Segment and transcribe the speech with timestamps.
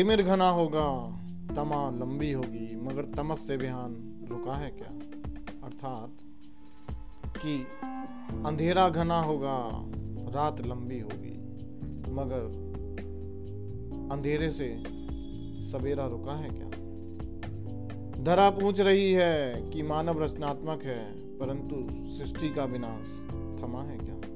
[0.00, 1.06] तिमिर घना होगा,
[1.54, 4.88] तमा लंबी होगी, मगर तमस से बिहान रुका है क्या?
[5.64, 6.10] अर्थात
[7.36, 7.66] कि
[8.46, 9.84] अंधेरा घना होगा,
[10.34, 11.34] रात लंबी होगी,
[12.12, 12.46] मगर
[14.12, 14.84] अंधेरे से
[15.70, 16.70] सवेरा रुका है क्या?
[18.24, 23.06] धरा पूछ रही है कि मानव रचनात्मक है, परंतु सृष्टि का विनाश
[23.62, 24.29] थमा है क्या?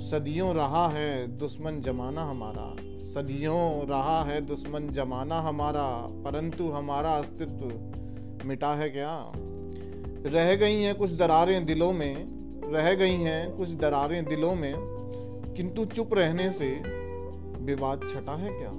[0.00, 8.46] सदियों रहा है दुश्मन जमाना हमारा। सदियों रहा है दुश्मन जमाना हमारा, परंतु हमारा अस्तित्व
[8.48, 9.32] मिटा है क्या?
[10.26, 12.26] रह गई हैं कुछ दरारें दिलों में,
[12.72, 14.74] रह गई हैं कुछ दरारें दिलों में,
[15.56, 16.82] किंतु चुप रहने से
[17.64, 18.70] विवाद छटा है क्या?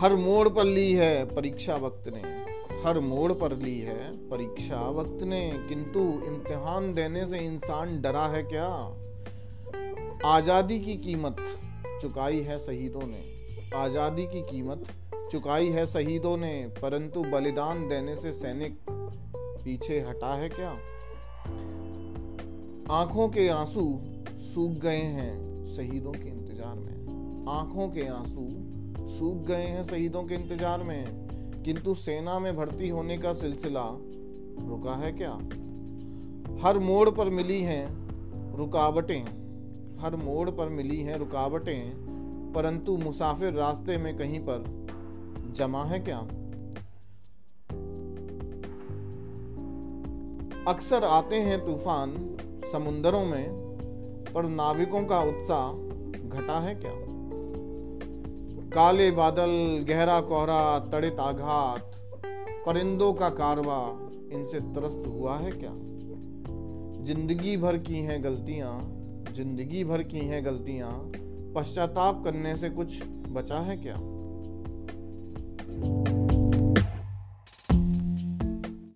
[0.00, 2.35] हर मोड़ पर ली है परीक्षा वक्त ने।
[2.86, 8.42] हर मोड़ पर ली है परीक्षा। वक्त ने, किंतु इम्तिहान देने से इंसान डरा है
[8.42, 8.66] क्या?
[10.24, 11.36] आज़ादी की कीमत
[12.02, 13.24] चुकाई है शहीदों ने।
[13.76, 14.86] आज़ादी की कीमत
[15.32, 20.70] चुकाई है शहीदों ने, परंतु बलिदान देने से सैनिक पीछे हटा है क्या?
[22.96, 23.88] आँखों के आँसू
[24.54, 28.48] सूख गए हैं शहीदों के इंतज़ार में। आँखों के आँसू
[29.18, 31.26] सूख गए हैं शहीदों के इंतज़ार में।
[31.66, 33.84] किंतु सेना में भर्ती होने का सिलसिला
[34.68, 35.32] रुका है क्या?
[36.66, 37.86] हर मोड़ पर मिली हैं
[38.56, 39.22] रुकावटें,
[40.00, 41.90] हर मोड़ पर मिली हैं रुकावटें,
[42.52, 44.86] परंतु मुसाफिर रास्ते में कहीं पर
[45.52, 46.18] जमा है क्या?
[50.72, 52.36] अक्सर आते हैं तूफ़ान
[52.72, 53.48] समुंदरों में,
[54.34, 55.72] पर नाविकों का उत्साह
[56.28, 57.15] घटा है क्या?
[58.76, 61.92] काले बादल, गहरा कोहरा, तड़ित आघात,
[62.66, 63.98] परिंदों का कारवा,
[64.32, 65.70] इनसे त्रस्त हुआ है क्या?
[67.04, 68.80] ज़िंदगी भर की हैं गलतियाँ,
[69.32, 71.12] ज़िंदगी भर की हैं गलतियाँ,
[71.54, 73.96] पश्चाताप करने से कुछ बचा है क्या?